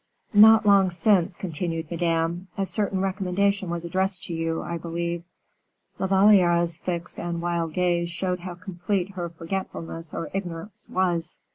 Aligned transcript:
"Not 0.33 0.65
long 0.65 0.89
since," 0.89 1.35
continued 1.35 1.91
Madame, 1.91 2.47
"a 2.57 2.65
certain 2.65 3.01
recommendation 3.01 3.69
was 3.69 3.85
addressed 3.85 4.23
to 4.23 4.33
you, 4.33 4.63
I 4.63 4.79
believe." 4.79 5.21
La 5.99 6.07
Valliere's 6.07 6.79
fixed 6.79 7.19
and 7.19 7.39
wild 7.39 7.73
gaze 7.73 8.09
showed 8.09 8.39
how 8.39 8.55
complete 8.55 9.11
her 9.11 9.29
forgetfulness 9.29 10.11
or 10.15 10.31
ignorance 10.33 10.89
was. 10.89 11.39